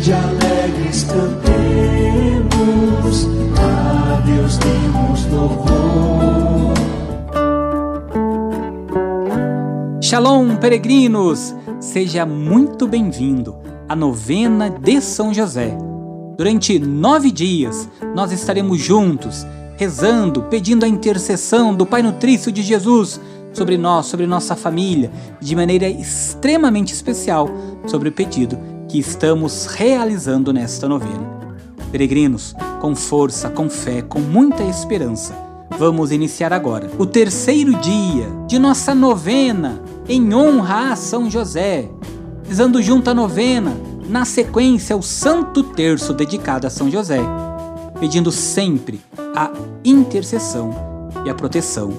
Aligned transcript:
de 0.00 0.12
alegres 0.12 1.04
cantemos, 1.04 1.26
a 3.58 4.20
Deus 4.20 4.58
demos 4.58 5.26
louvor. 5.32 6.74
Shalom, 10.00 10.56
peregrinos! 10.56 11.54
Seja 11.80 12.26
muito 12.26 12.86
bem-vindo 12.86 13.56
à 13.88 13.96
novena 13.96 14.68
de 14.70 15.00
São 15.00 15.32
José. 15.32 15.76
Durante 16.36 16.78
nove 16.78 17.30
dias, 17.30 17.88
nós 18.14 18.32
estaremos 18.32 18.78
juntos, 18.78 19.46
rezando, 19.76 20.42
pedindo 20.44 20.84
a 20.84 20.88
intercessão 20.88 21.74
do 21.74 21.86
Pai 21.86 22.02
Nutrício 22.02 22.52
de 22.52 22.62
Jesus 22.62 23.20
sobre 23.52 23.78
nós, 23.78 24.06
sobre 24.06 24.26
nossa 24.26 24.54
família, 24.54 25.10
de 25.40 25.56
maneira 25.56 25.88
extremamente 25.88 26.92
especial 26.92 27.48
sobre 27.86 28.10
o 28.10 28.12
pedido 28.12 28.75
que 28.88 28.98
estamos 28.98 29.66
realizando 29.66 30.52
nesta 30.52 30.88
novena. 30.88 31.36
Peregrinos, 31.90 32.54
com 32.80 32.94
força, 32.94 33.48
com 33.48 33.68
fé, 33.68 34.02
com 34.02 34.20
muita 34.20 34.62
esperança, 34.62 35.34
vamos 35.78 36.12
iniciar 36.12 36.52
agora 36.52 36.90
o 36.98 37.06
terceiro 37.06 37.74
dia 37.80 38.28
de 38.46 38.58
nossa 38.58 38.94
novena 38.94 39.82
em 40.08 40.34
honra 40.34 40.92
a 40.92 40.96
São 40.96 41.30
José, 41.30 41.88
rezando 42.46 42.82
junto 42.82 43.10
a 43.10 43.14
novena, 43.14 43.76
na 44.08 44.24
sequência 44.24 44.96
o 44.96 45.02
Santo 45.02 45.62
Terço 45.62 46.12
dedicado 46.12 46.66
a 46.66 46.70
São 46.70 46.90
José, 46.90 47.20
pedindo 47.98 48.30
sempre 48.30 49.00
a 49.34 49.50
intercessão 49.84 50.70
e 51.24 51.30
a 51.30 51.34
proteção 51.34 51.92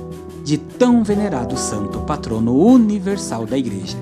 de 0.44 0.58
tão 0.58 1.04
venerado 1.04 1.58
santo 1.58 2.00
patrono 2.02 2.56
universal 2.58 3.46
da 3.46 3.58
Igreja. 3.58 3.98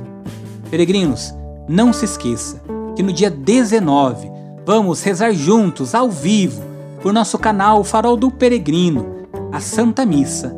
Peregrinos, 0.70 1.34
não 1.68 1.92
se 1.92 2.06
esqueça 2.06 2.62
que 2.96 3.04
no 3.04 3.12
dia 3.12 3.30
19 3.30 4.32
vamos 4.66 5.04
rezar 5.04 5.32
juntos, 5.34 5.94
ao 5.94 6.10
vivo, 6.10 6.64
por 7.02 7.14
nosso 7.14 7.38
canal 7.38 7.84
Farol 7.84 8.18
do 8.18 8.32
Peregrino, 8.32 9.28
a 9.52 9.60
Santa 9.60 10.06
Missa, 10.06 10.56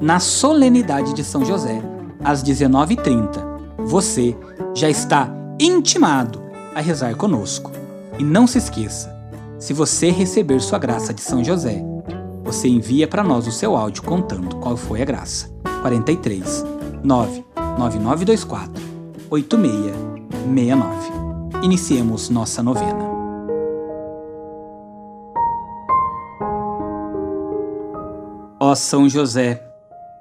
na 0.00 0.20
solenidade 0.20 1.14
de 1.14 1.24
São 1.24 1.44
José, 1.44 1.80
às 2.22 2.42
19h30. 2.42 3.56
Você 3.86 4.36
já 4.74 4.90
está 4.90 5.30
intimado 5.58 6.42
a 6.74 6.80
rezar 6.80 7.14
conosco. 7.16 7.70
E 8.18 8.24
não 8.24 8.46
se 8.46 8.58
esqueça, 8.58 9.14
se 9.58 9.72
você 9.72 10.10
receber 10.10 10.60
sua 10.60 10.78
graça 10.78 11.14
de 11.14 11.22
São 11.22 11.42
José, 11.42 11.82
você 12.44 12.68
envia 12.68 13.08
para 13.08 13.24
nós 13.24 13.46
o 13.46 13.52
seu 13.52 13.76
áudio 13.76 14.02
contando 14.02 14.56
qual 14.56 14.76
foi 14.76 15.00
a 15.02 15.04
graça. 15.04 15.50
43 15.82 16.64
99924 17.02 18.82
8669 19.30 21.15
iniciemos 21.66 22.30
nossa 22.30 22.62
novena. 22.62 23.10
Ó 28.60 28.74
São 28.74 29.08
José, 29.08 29.62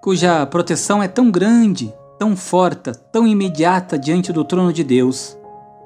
cuja 0.01 0.45
proteção 0.47 1.01
é 1.01 1.07
tão 1.07 1.29
grande, 1.29 1.93
tão 2.17 2.35
forte, 2.35 2.91
tão 3.11 3.27
imediata 3.27 3.97
diante 3.97 4.33
do 4.33 4.43
trono 4.43 4.73
de 4.73 4.83
Deus, 4.83 5.37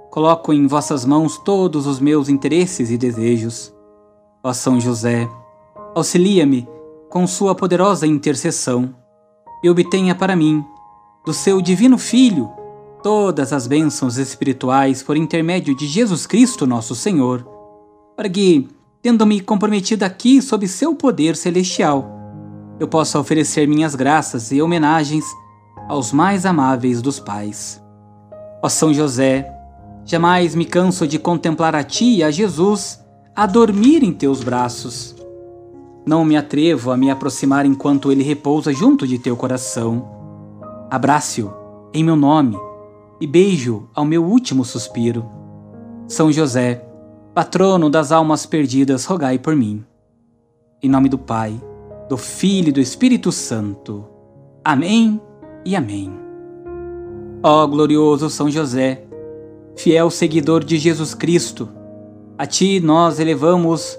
coloco 0.10 0.54
em 0.54 0.66
vossas 0.66 1.04
mãos 1.04 1.38
todos 1.38 1.86
os 1.86 2.00
meus 2.00 2.30
interesses 2.30 2.90
e 2.90 2.98
desejos. 2.98 3.74
Ó 4.42 4.54
São 4.54 4.80
José, 4.80 5.30
auxilia-me 5.94 6.68
com 7.10 7.28
sua 7.28 7.54
poderosa 7.54 8.08
intercessão 8.08 8.96
e 9.62 9.70
obtenha 9.70 10.16
para 10.16 10.38
mim, 10.38 10.64
do 11.26 11.34
seu 11.34 11.62
divino 11.62 11.98
Filho, 11.98 12.50
todas 13.02 13.54
as 13.54 13.68
bênçãos 13.68 14.18
espirituais 14.18 15.02
por 15.02 15.16
intermédio 15.16 15.76
de 15.76 15.88
Jesus 15.88 16.28
Cristo, 16.28 16.68
nosso 16.68 16.94
Senhor, 16.96 17.48
para 18.16 18.30
que, 18.30 18.68
tendo-me 19.02 19.40
comprometido 19.40 20.04
aqui 20.04 20.42
sob 20.42 20.68
seu 20.68 20.94
poder 20.94 21.36
celestial, 21.36 22.18
eu 22.80 22.88
possa 22.88 23.20
oferecer 23.20 23.68
minhas 23.68 23.96
graças 23.96 24.52
e 24.52 24.62
homenagens 24.62 25.26
aos 25.88 26.12
mais 26.12 26.46
amáveis 26.46 27.02
dos 27.02 27.20
pais. 27.20 27.82
Ó 28.62 28.70
São 28.70 28.94
José, 28.94 29.50
jamais 30.06 30.54
me 30.54 30.66
canso 30.66 31.08
de 31.08 31.18
contemplar 31.18 31.76
a 31.76 31.84
ti 31.84 32.18
e 32.18 32.24
a 32.24 32.32
Jesus 32.32 33.00
a 33.36 33.46
dormir 33.46 34.04
em 34.04 34.12
teus 34.12 34.44
braços. 34.44 35.16
Não 36.06 36.26
me 36.26 36.36
atrevo 36.36 36.92
a 36.92 36.98
me 36.98 37.10
aproximar 37.10 37.66
enquanto 37.66 38.12
ele 38.12 38.24
repousa 38.24 38.74
junto 38.74 39.08
de 39.08 39.20
teu 39.20 39.36
coração. 39.36 40.08
Abrace-o 40.90 41.54
em 41.94 42.04
meu 42.04 42.16
nome 42.16 42.69
e 43.20 43.28
beijo 43.28 43.90
ao 43.94 44.06
meu 44.06 44.24
último 44.24 44.64
suspiro. 44.64 45.26
São 46.08 46.32
José, 46.32 46.86
patrono 47.34 47.90
das 47.90 48.12
almas 48.12 48.46
perdidas, 48.46 49.06
rogai 49.06 49.38
por 49.38 49.56
mim. 49.56 49.84
Em 50.82 50.90
nome 50.90 51.10
do 51.10 51.18
Pai, 51.18 51.62
do 52.08 52.18
Filho 52.18 52.70
e 52.70 52.72
do 52.72 52.80
Espírito 52.80 53.32
Santo. 53.32 54.06
Amém 54.64 55.22
e 55.66 55.76
amém. 55.76 56.12
Ó 57.44 57.68
glorioso 57.68 58.30
São 58.30 58.50
José, 58.50 59.06
fiel 59.76 60.10
seguidor 60.10 60.64
de 60.64 60.78
Jesus 60.78 61.14
Cristo, 61.14 61.70
a 62.38 62.46
ti 62.46 62.80
nós 62.80 63.20
elevamos 63.20 63.98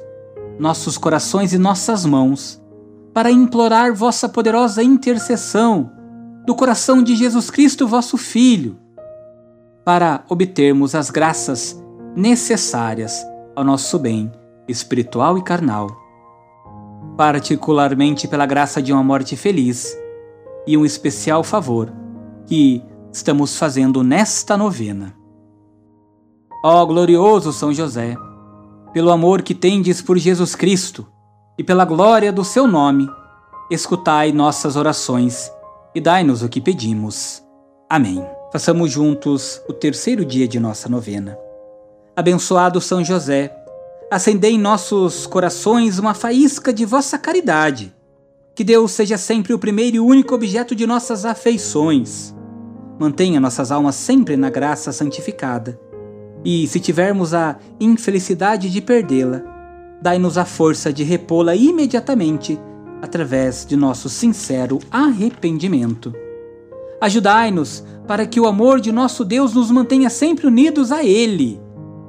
nossos 0.58 0.96
corações 0.96 1.52
e 1.52 1.58
nossas 1.58 2.04
mãos 2.06 2.60
para 3.12 3.30
implorar 3.30 3.94
vossa 3.94 4.28
poderosa 4.28 4.82
intercessão 4.82 5.90
do 6.46 6.54
coração 6.54 7.02
de 7.02 7.16
Jesus 7.16 7.50
Cristo, 7.50 7.86
vosso 7.86 8.16
Filho 8.16 8.78
para 9.84 10.24
obtermos 10.28 10.94
as 10.94 11.10
graças 11.10 11.82
necessárias 12.14 13.24
ao 13.54 13.64
nosso 13.64 13.98
bem 13.98 14.30
espiritual 14.68 15.36
e 15.38 15.42
carnal, 15.42 15.88
particularmente 17.16 18.28
pela 18.28 18.46
graça 18.46 18.80
de 18.80 18.92
uma 18.92 19.02
morte 19.02 19.36
feliz 19.36 19.96
e 20.66 20.76
um 20.76 20.84
especial 20.84 21.42
favor 21.42 21.92
que 22.46 22.82
estamos 23.12 23.56
fazendo 23.56 24.02
nesta 24.02 24.56
novena. 24.56 25.14
Ó 26.64 26.84
glorioso 26.84 27.52
São 27.52 27.72
José, 27.72 28.16
pelo 28.92 29.10
amor 29.10 29.42
que 29.42 29.54
tendes 29.54 30.02
por 30.02 30.18
Jesus 30.18 30.54
Cristo 30.54 31.06
e 31.58 31.64
pela 31.64 31.84
glória 31.84 32.32
do 32.32 32.44
seu 32.44 32.66
nome, 32.66 33.08
escutai 33.70 34.32
nossas 34.32 34.76
orações 34.76 35.50
e 35.94 36.00
dai-nos 36.00 36.42
o 36.42 36.48
que 36.48 36.60
pedimos. 36.60 37.42
Amém. 37.88 38.39
Façamos 38.52 38.90
juntos 38.90 39.62
o 39.68 39.72
terceiro 39.72 40.24
dia 40.24 40.48
de 40.48 40.58
nossa 40.58 40.88
novena. 40.88 41.38
Abençoado 42.16 42.80
São 42.80 43.04
José, 43.04 43.54
acendei 44.10 44.54
em 44.54 44.58
nossos 44.58 45.24
corações 45.24 46.00
uma 46.00 46.14
faísca 46.14 46.72
de 46.72 46.84
vossa 46.84 47.16
caridade. 47.16 47.94
Que 48.52 48.64
Deus 48.64 48.90
seja 48.90 49.16
sempre 49.16 49.54
o 49.54 49.58
primeiro 49.58 49.96
e 49.96 50.00
único 50.00 50.34
objeto 50.34 50.74
de 50.74 50.84
nossas 50.84 51.24
afeições. 51.24 52.34
Mantenha 52.98 53.38
nossas 53.38 53.70
almas 53.70 53.94
sempre 53.94 54.36
na 54.36 54.50
graça 54.50 54.90
santificada. 54.90 55.78
E, 56.44 56.66
se 56.66 56.80
tivermos 56.80 57.32
a 57.32 57.56
infelicidade 57.78 58.68
de 58.68 58.80
perdê-la, 58.80 59.42
dai-nos 60.02 60.36
a 60.36 60.44
força 60.44 60.92
de 60.92 61.04
repô-la 61.04 61.54
imediatamente 61.54 62.58
através 63.00 63.64
de 63.64 63.76
nosso 63.76 64.08
sincero 64.08 64.80
arrependimento. 64.90 66.12
Ajudai-nos 67.00 67.82
para 68.10 68.26
que 68.26 68.40
o 68.40 68.46
amor 68.48 68.80
de 68.80 68.90
nosso 68.90 69.24
Deus 69.24 69.54
nos 69.54 69.70
mantenha 69.70 70.10
sempre 70.10 70.44
unidos 70.44 70.90
a 70.90 71.04
Ele. 71.04 71.62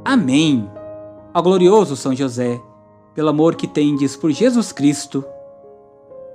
Amém. 0.04 0.68
Ao 1.32 1.44
glorioso 1.44 1.96
São 1.96 2.16
José, 2.16 2.60
pelo 3.14 3.30
amor 3.30 3.54
que 3.54 3.68
tendes 3.68 4.16
por 4.16 4.32
Jesus 4.32 4.72
Cristo, 4.72 5.24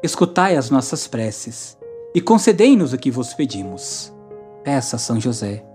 escutai 0.04 0.56
as 0.56 0.70
nossas 0.70 1.08
preces 1.08 1.76
e 2.14 2.20
concedei-nos 2.20 2.92
o 2.92 2.96
que 2.96 3.10
vos 3.10 3.34
pedimos. 3.34 4.14
Peça, 4.62 4.98
São 4.98 5.18
José, 5.18 5.66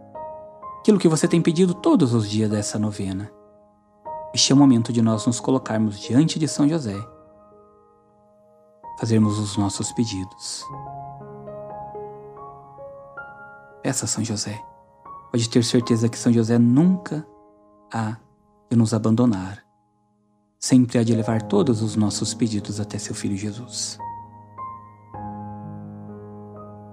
aquilo 0.79 0.97
que 0.97 1.09
você 1.09 1.27
tem 1.27 1.41
pedido 1.41 1.73
todos 1.73 2.13
os 2.13 2.29
dias 2.29 2.49
dessa 2.49 2.79
novena. 2.79 3.29
Este 4.33 4.53
é 4.53 4.55
o 4.55 4.57
momento 4.57 4.93
de 4.93 5.01
nós 5.01 5.25
nos 5.25 5.41
colocarmos 5.41 5.99
diante 5.99 6.39
de 6.39 6.47
São 6.47 6.65
José, 6.65 6.95
fazermos 8.97 9.37
os 9.37 9.57
nossos 9.57 9.91
pedidos. 9.91 10.63
Peça 13.91 14.05
a 14.05 14.07
São 14.07 14.23
José. 14.23 14.57
Pode 15.33 15.49
ter 15.49 15.65
certeza 15.65 16.07
que 16.07 16.17
São 16.17 16.31
José 16.31 16.57
nunca 16.57 17.27
há 17.93 18.15
de 18.69 18.77
nos 18.77 18.93
abandonar. 18.93 19.65
Sempre 20.57 20.97
há 20.97 21.03
de 21.03 21.13
levar 21.13 21.41
todos 21.41 21.81
os 21.81 21.97
nossos 21.97 22.33
pedidos 22.33 22.79
até 22.79 22.97
seu 22.97 23.13
Filho 23.13 23.35
Jesus. 23.35 23.97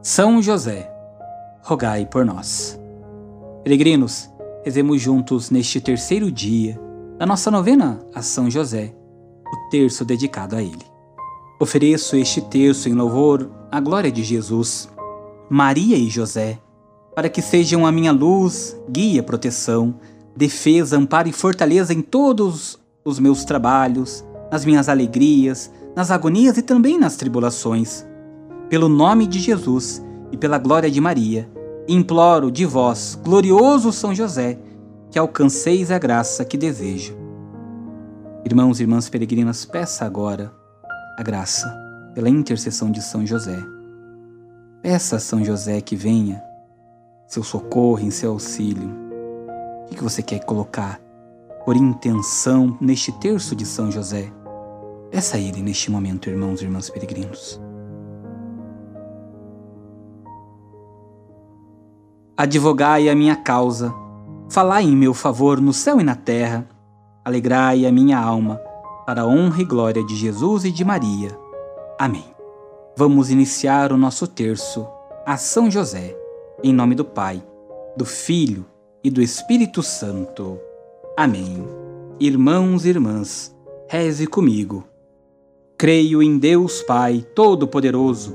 São 0.03 0.43
José, 0.43 0.93
rogai 1.63 2.05
por 2.05 2.25
nós. 2.25 2.77
Peregrinos, 3.63 4.29
rezemos 4.65 5.01
juntos 5.01 5.51
neste 5.51 5.81
terceiro 5.81 6.33
dia 6.33 6.81
da 7.17 7.25
nossa 7.25 7.49
novena 7.49 8.01
a 8.13 8.23
São 8.23 8.51
José, 8.51 8.93
o 9.47 9.71
terço 9.71 10.05
dedicado 10.05 10.57
a 10.57 10.61
ele. 10.61 10.85
Ofereço 11.61 12.17
este 12.17 12.41
terço 12.41 12.89
em 12.89 12.93
louvor 12.93 13.49
à 13.71 13.79
glória 13.79 14.11
de 14.11 14.25
Jesus, 14.25 14.89
Maria 15.49 15.97
e 15.97 16.09
José 16.09 16.61
para 17.19 17.29
que 17.29 17.43
sejam 17.43 17.85
a 17.85 17.91
minha 17.91 18.13
luz, 18.13 18.81
guia, 18.89 19.25
proteção, 19.25 19.97
defesa, 20.37 20.97
amparo 20.97 21.29
e 21.29 21.33
fortaleza 21.33 21.93
em 21.93 22.01
todos 22.01 22.79
os 23.05 23.19
meus 23.19 23.45
trabalhos, 23.45 24.25
nas 24.53 24.65
minhas 24.65 24.89
alegrias, 24.89 25.69
nas 25.97 26.13
agonias 26.13 26.57
e 26.59 26.63
também 26.63 26.97
nas 26.97 27.17
tribulações. 27.17 28.07
Pelo 28.71 28.89
nome 28.89 29.27
de 29.27 29.41
Jesus 29.41 30.01
e 30.31 30.37
pela 30.37 30.59
glória 30.59 30.89
de 30.89 31.01
Maria, 31.01 31.51
imploro 31.89 32.53
de 32.53 32.65
vós, 32.65 33.19
glorioso 33.21 33.93
São 33.93 34.15
José, 34.15 34.57
que 35.11 35.19
alcanceis 35.19 35.91
a 35.91 35.99
graça 35.99 36.45
que 36.45 36.57
desejo. 36.57 37.17
Irmãos 38.47 38.79
e 38.79 38.85
irmãs 38.85 39.09
peregrinas, 39.09 39.65
peça 39.65 40.05
agora 40.05 40.53
a 41.19 41.23
graça 41.25 41.69
pela 42.15 42.29
intercessão 42.29 42.93
de 42.93 43.03
São 43.03 43.27
José. 43.27 43.59
Peça 44.81 45.17
a 45.17 45.19
São 45.19 45.45
José 45.45 45.81
que 45.81 45.97
venha, 45.97 46.47
seu 47.29 47.45
socorro, 47.45 48.01
em 48.01 48.11
seu 48.11 48.33
auxílio. 48.33 48.91
O 49.91 49.95
que 49.95 50.03
você 50.03 50.23
quer 50.23 50.41
colocar 50.45 50.99
por 51.65 51.77
intenção 51.77 52.77
neste 52.81 53.13
terço 53.13 53.55
de 53.55 53.67
São 53.67 53.91
José? 53.93 54.33
Peça 55.11 55.37
a 55.37 55.41
Ele 55.41 55.63
neste 55.63 55.91
momento, 55.91 56.31
irmãos 56.31 56.61
e 56.61 56.65
irmãs 56.65 56.89
peregrinos. 56.89 57.61
Advogai 62.35 63.09
a 63.09 63.15
minha 63.15 63.37
causa, 63.37 63.93
falai 64.49 64.85
em 64.85 64.97
meu 64.97 65.13
favor 65.13 65.61
no 65.61 65.73
céu 65.73 66.01
e 66.01 66.05
na 66.05 66.15
terra, 66.15 66.67
alegrai 67.25 67.85
a 67.85 67.93
minha 67.93 68.19
alma, 68.19 68.61
para 69.05 69.23
a 69.23 69.27
honra 69.27 69.61
e 69.61 69.65
glória 69.65 70.05
de 70.05 70.15
Jesus 70.15 70.65
e 70.65 70.71
de 70.71 70.85
Maria. 70.85 71.37
Amém. 71.99 72.25
Vamos 72.97 73.31
iniciar 73.31 73.93
o 73.93 73.97
nosso 73.97 74.27
terço 74.27 74.87
a 75.27 75.37
São 75.37 75.71
José, 75.71 76.17
em 76.63 76.73
nome 76.73 76.95
do 76.95 77.05
Pai, 77.05 77.43
do 77.97 78.05
Filho 78.05 78.67
e 79.03 79.11
do 79.11 79.23
Espírito 79.23 79.81
Santo. 79.83 80.59
Amém. 81.17 81.65
Irmãos 82.19 82.85
e 82.85 82.89
irmãs, 82.89 83.55
reze 83.89 84.27
comigo. 84.27 84.85
Creio 85.77 86.21
em 86.21 86.37
Deus 86.37 86.83
Pai 86.83 87.25
Todo-Poderoso, 87.35 88.35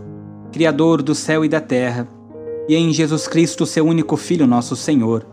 Criador 0.54 1.02
do 1.02 1.14
céu 1.14 1.44
e 1.44 1.50
da 1.50 1.60
terra, 1.60 2.08
e 2.70 2.75
em 2.75 2.94
Jesus 2.94 3.28
Cristo, 3.28 3.66
seu 3.66 3.86
único 3.86 4.16
Filho, 4.16 4.48
nosso 4.48 4.74
Senhor, 4.75 5.28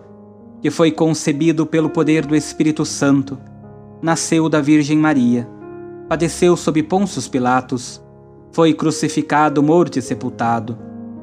que 0.60 0.69
foi 0.69 0.90
concebido 0.90 1.64
pelo 1.64 1.90
poder 1.90 2.26
do 2.26 2.34
Espírito 2.34 2.84
Santo, 2.84 3.38
nasceu 4.02 4.48
da 4.48 4.60
Virgem 4.60 4.98
Maria, 4.98 5.48
padeceu 6.08 6.56
sob 6.56 6.82
Pôncio 6.82 7.22
Pilatos, 7.31 8.02
foi 8.50 8.75
crucificado, 8.75 9.62
morto 9.62 9.96
e 9.96 10.02
sepultado, 10.02 10.89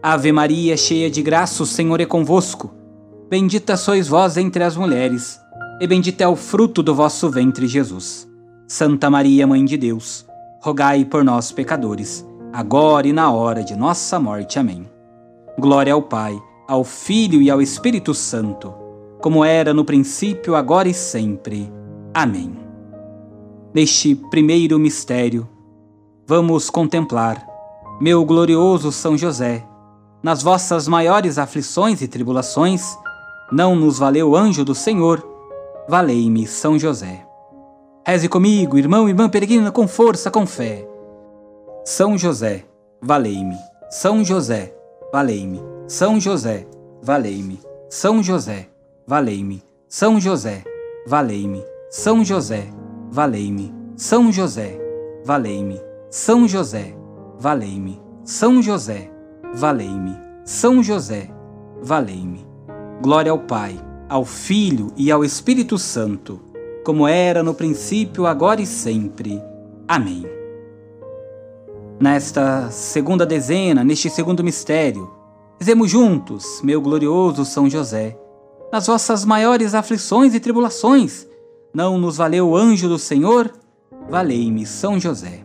Ave 0.00 0.30
Maria, 0.30 0.76
cheia 0.76 1.10
de 1.10 1.20
graça, 1.22 1.62
o 1.62 1.66
Senhor 1.66 2.00
é 2.00 2.06
convosco. 2.06 2.70
Bendita 3.28 3.76
sois 3.76 4.06
vós 4.06 4.36
entre 4.36 4.62
as 4.62 4.76
mulheres, 4.76 5.40
e 5.80 5.86
bendito 5.88 6.20
é 6.20 6.28
o 6.28 6.36
fruto 6.36 6.84
do 6.84 6.94
vosso 6.94 7.28
ventre, 7.28 7.66
Jesus. 7.66 8.28
Santa 8.68 9.10
Maria, 9.10 9.44
Mãe 9.44 9.64
de 9.64 9.76
Deus, 9.76 10.24
rogai 10.62 11.04
por 11.04 11.24
nós, 11.24 11.50
pecadores, 11.50 12.24
agora 12.52 13.08
e 13.08 13.12
na 13.12 13.32
hora 13.32 13.64
de 13.64 13.74
nossa 13.74 14.20
morte. 14.20 14.56
Amém. 14.58 14.88
Glória 15.58 15.92
ao 15.92 16.02
Pai, 16.02 16.40
ao 16.68 16.84
Filho 16.84 17.42
e 17.42 17.50
ao 17.50 17.60
Espírito 17.60 18.14
Santo, 18.14 18.72
como 19.20 19.44
era 19.44 19.74
no 19.74 19.84
princípio, 19.84 20.54
agora 20.54 20.88
e 20.88 20.94
sempre. 20.94 21.72
Amém. 22.14 22.56
Neste 23.74 24.14
primeiro 24.14 24.78
mistério, 24.78 25.48
vamos 26.24 26.70
contemplar, 26.70 27.44
meu 28.00 28.24
glorioso 28.24 28.92
São 28.92 29.18
José, 29.18 29.67
nas 30.22 30.42
vossas 30.42 30.88
maiores 30.88 31.38
aflições 31.38 32.02
e 32.02 32.08
tribulações, 32.08 32.96
não 33.50 33.74
nos 33.76 33.98
valeu 33.98 34.30
o 34.30 34.36
anjo 34.36 34.64
do 34.64 34.74
Senhor, 34.74 35.24
valei-me 35.88 36.46
São 36.46 36.78
José. 36.78 37.24
Reze 38.06 38.28
comigo, 38.28 38.78
irmão 38.78 39.06
e 39.06 39.10
irmã 39.10 39.28
peregrina, 39.28 39.70
com 39.70 39.86
força, 39.86 40.30
com 40.30 40.46
fé. 40.46 40.88
São 41.84 42.16
José, 42.16 42.64
valei-me. 43.00 43.56
São 43.90 44.24
José, 44.24 44.74
valei-me. 45.12 45.62
São 45.86 46.20
José, 46.20 46.66
valei-me. 47.02 47.60
São 47.88 48.22
José, 48.22 48.68
valei-me. 49.06 49.62
São 49.88 50.20
José, 50.20 50.66
valei-me. 51.10 51.64
São 51.90 52.24
José, 52.24 52.66
valei-me. 53.10 53.74
São 53.96 54.32
José, 54.32 54.78
valei-me. 55.24 55.82
São 56.10 56.48
José, 56.48 56.94
valei-me. 57.38 58.00
São 58.24 58.62
José, 58.62 58.98
valei-me. 59.00 59.17
São 60.44 60.82
José, 60.82 61.30
valei-me. 61.82 62.46
Glória 63.02 63.30
ao 63.30 63.38
Pai, 63.38 63.78
ao 64.08 64.24
Filho 64.24 64.92
e 64.96 65.10
ao 65.10 65.24
Espírito 65.24 65.78
Santo 65.78 66.48
como 66.88 67.06
era 67.06 67.42
no 67.42 67.52
princípio, 67.52 68.26
agora 68.26 68.62
e 68.62 68.66
sempre. 68.66 69.42
Amém. 69.86 70.24
Nesta 72.00 72.70
segunda 72.70 73.26
dezena, 73.26 73.84
neste 73.84 74.08
segundo 74.08 74.42
mistério, 74.42 75.10
dizemos 75.58 75.90
juntos, 75.90 76.62
meu 76.62 76.80
glorioso 76.80 77.44
São 77.44 77.68
José, 77.68 78.18
nas 78.72 78.86
vossas 78.86 79.22
maiores 79.22 79.74
aflições 79.74 80.34
e 80.34 80.40
tribulações, 80.40 81.28
não 81.74 81.98
nos 81.98 82.16
valeu 82.16 82.48
o 82.48 82.56
anjo 82.56 82.88
do 82.88 82.98
Senhor? 82.98 83.52
Valei-me, 84.08 84.64
São 84.64 84.98
José. 84.98 85.44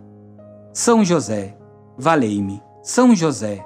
São 0.71 1.03
José, 1.03 1.57
valei-me. 1.97 2.63
São 2.81 3.13
José, 3.13 3.65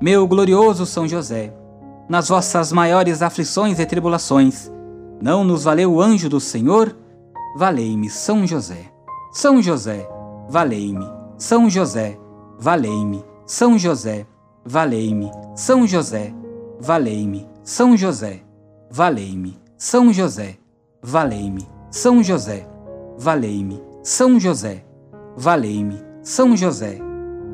meu 0.00 0.26
glorioso 0.26 0.84
São 0.84 1.08
José, 1.08 1.52
nas 2.08 2.28
vossas 2.28 2.70
maiores 2.70 3.22
aflições 3.22 3.78
e 3.78 3.86
tribulações, 3.86 4.70
não 5.20 5.42
nos 5.42 5.64
valeu 5.64 5.94
o 5.94 6.00
anjo 6.00 6.28
do 6.28 6.38
Senhor? 6.38 6.94
valei-me 7.56 8.10
São 8.10 8.46
José. 8.46 8.92
São 9.32 9.62
José, 9.62 10.06
valei-me. 10.48 11.06
São 11.38 11.70
José, 11.70 12.18
valei-me. 12.58 13.24
São 13.46 13.78
José, 13.78 14.26
valei-me. 14.64 15.30
São 15.54 15.86
José, 15.86 16.34
valei-me. 16.80 17.46
São 17.64 17.96
José, 17.96 18.42
valei-me. 18.90 19.58
São 19.78 20.12
José, 20.12 20.56
valei-me. 21.02 21.66
São 21.90 22.22
José, 22.22 22.66
valei-me. 23.18 23.80
São 24.02 24.38
José, 24.38 24.84
valei-me. 25.36 26.02
São 26.22 26.56
José, 26.56 26.98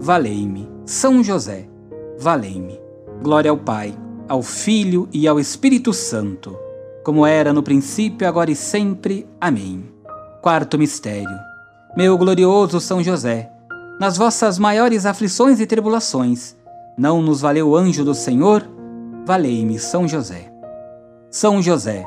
valei-me. 0.01 0.69
São 0.85 1.23
José, 1.23 1.69
valei-me. 2.23 2.81
Glória 3.23 3.51
ao 3.51 3.57
Pai, 3.57 3.95
ao 4.29 4.43
Filho 4.43 5.09
e 5.13 5.29
ao 5.29 5.39
Espírito 5.39 5.93
Santo, 5.93 6.57
como 7.05 7.27
era 7.27 7.53
no 7.53 7.63
princípio, 7.63 8.27
agora 8.27 8.51
e 8.51 8.57
sempre. 8.57 9.29
Amém. 9.41 9.85
Quarto 10.41 10.79
mistério. 10.79 11.39
Meu 11.97 12.17
glorioso 12.17 12.81
São 12.81 13.03
José, 13.03 13.51
nas 14.01 14.17
vossas 14.17 14.59
maiores 14.59 15.05
aflições 15.05 15.61
e 15.61 15.67
tribulações, 15.67 16.57
não 16.97 17.21
nos 17.21 17.41
valeu 17.41 17.69
o 17.71 17.77
anjo 17.77 18.05
do 18.05 18.15
Senhor? 18.15 18.67
Valei-me, 19.27 19.79
São 19.79 20.09
José. 20.09 20.53
São 21.31 21.61
José, 21.61 22.05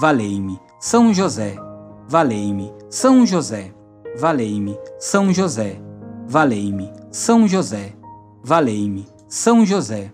valei-me. 0.00 0.58
São 0.80 1.12
José, 1.12 1.56
valei-me. 2.08 2.72
São 2.90 3.26
José, 3.26 3.72
valei-me. 4.16 4.78
São 4.98 5.32
José, 5.32 5.80
valei-me. 6.26 6.92
São 7.10 7.48
José, 7.48 7.92
valei-me. 8.42 9.13
São 9.36 9.66
José, 9.66 10.12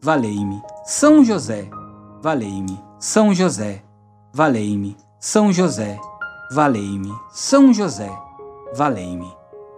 valei-me. 0.00 0.62
São 0.84 1.24
José, 1.24 1.68
valei-me. 2.22 2.78
São 3.00 3.34
José, 3.34 3.82
valei-me. 4.32 4.96
São 5.18 5.52
José, 5.52 5.98
valei-me. 6.54 7.12
São 7.32 7.74
José, 7.74 8.08
valei-me. 8.72 9.26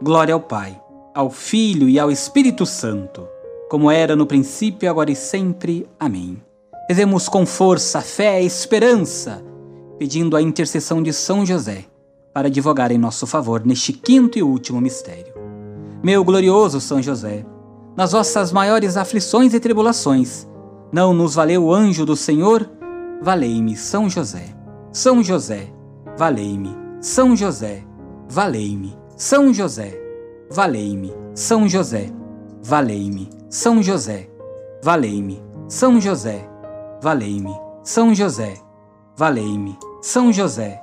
Glória 0.02 0.34
ao 0.34 0.40
Pai, 0.40 0.78
ao 1.14 1.30
Filho 1.30 1.88
e 1.88 1.98
ao 1.98 2.10
Espírito 2.10 2.66
Santo, 2.66 3.26
como 3.70 3.90
era 3.90 4.14
no 4.14 4.26
princípio, 4.26 4.90
agora 4.90 5.10
e 5.10 5.16
sempre. 5.16 5.88
Amém. 5.98 6.42
Rezemos 6.86 7.30
com 7.30 7.46
força, 7.46 8.02
fé 8.02 8.42
e 8.42 8.46
esperança, 8.46 9.42
pedindo 9.98 10.36
a 10.36 10.42
intercessão 10.42 11.02
de 11.02 11.14
São 11.14 11.46
José 11.46 11.86
para 12.34 12.48
advogar 12.48 12.92
em 12.92 12.98
nosso 12.98 13.26
favor 13.26 13.64
neste 13.64 13.94
quinto 13.94 14.38
e 14.38 14.42
último 14.42 14.82
mistério. 14.82 15.32
Meu 16.02 16.22
glorioso 16.22 16.78
São 16.78 17.00
José, 17.00 17.46
nas 17.96 18.12
vossas 18.12 18.52
maiores 18.52 18.96
aflições 18.96 19.54
e 19.54 19.60
tribulações, 19.60 20.48
não 20.92 21.14
nos 21.14 21.34
valeu 21.34 21.64
o 21.64 21.72
anjo 21.72 22.04
do 22.04 22.14
Senhor? 22.14 22.68
Valei-me, 23.22 23.76
São 23.76 24.10
José. 24.10 24.54
São 24.92 25.22
José, 25.22 25.72
valei-me. 26.18 26.76
São 27.00 27.34
José, 27.34 27.82
valei-me. 28.28 28.94
São 29.16 29.54
José, 29.54 29.98
valei-me. 30.50 31.14
São 31.34 31.66
José, 31.66 32.12
valei-me. 32.62 33.30
São 33.48 33.82
José, 33.82 34.28
valei-me. 34.82 35.42
São 35.68 35.98
José, 35.98 36.46
valei-me. 37.00 37.58
São 37.82 38.14
José, 38.14 38.60
valei-me. 39.16 39.76
São 40.02 40.32
José, 40.32 40.82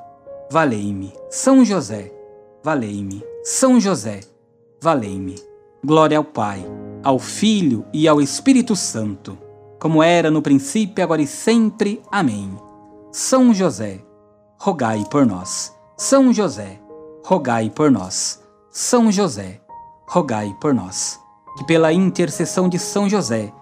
valei-me. 0.51 1.13
São 1.29 1.63
José, 1.63 2.11
valei-me. 2.63 3.23
São 3.43 3.79
José, 3.79 4.21
valei-me. 4.81 5.35
Glória 5.85 6.17
ao 6.17 6.23
Pai, 6.23 6.65
ao 7.03 7.19
Filho 7.19 7.85
e 7.93 8.07
ao 8.07 8.21
Espírito 8.21 8.75
Santo, 8.75 9.37
como 9.79 10.03
era 10.03 10.29
no 10.29 10.41
princípio, 10.41 11.03
agora 11.03 11.21
e 11.21 11.27
sempre. 11.27 12.01
Amém. 12.11 12.57
São 13.11 13.53
José, 13.53 14.03
rogai 14.59 15.03
por 15.09 15.25
nós. 15.25 15.73
São 15.97 16.33
José, 16.33 16.79
rogai 17.25 17.69
por 17.69 17.89
nós. 17.89 18.43
São 18.69 19.11
José, 19.11 19.61
rogai 20.07 20.53
por 20.59 20.73
nós. 20.73 21.19
Que 21.57 21.65
pela 21.65 21.93
intercessão 21.93 22.67
de 22.67 22.77
São 22.77 23.09
José, 23.09 23.53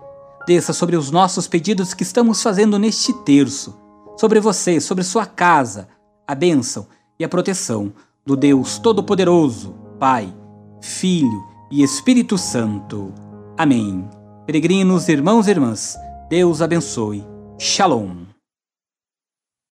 desça 0.48 0.74
sobre 0.74 0.96
os 0.96 1.12
nossos 1.12 1.48
pedidos 1.48 1.94
que 1.94 2.04
estamos 2.04 2.42
fazendo 2.42 2.80
neste 2.80 3.14
terço, 3.24 3.78
sobre 4.18 4.40
você, 4.40 4.80
sobre 4.80 5.04
sua 5.04 5.26
casa, 5.26 5.88
a 6.28 6.34
bênção 6.34 6.88
e 7.20 7.24
a 7.24 7.30
proteção 7.30 7.94
do 8.26 8.36
Deus 8.36 8.80
Todo-Poderoso, 8.80 9.76
Pai, 10.00 10.34
Filho 10.82 11.46
e 11.72 11.84
Espírito 11.84 12.38
Santo. 12.38 13.14
Amém. 13.58 14.08
Peregrinos, 14.46 15.10
irmãos 15.10 15.48
e 15.48 15.52
irmãs, 15.52 15.98
Deus 16.30 16.62
abençoe. 16.62 17.26
Shalom. 17.58 18.27